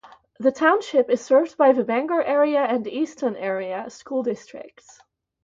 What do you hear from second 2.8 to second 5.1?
Easton Area School Districts.